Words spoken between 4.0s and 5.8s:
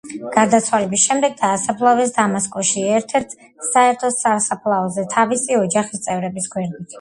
სასაფლაოზე თავისი